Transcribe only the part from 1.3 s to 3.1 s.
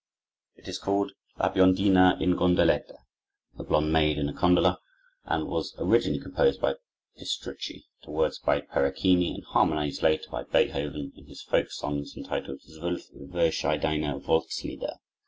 "La Biondina in Gondoletta"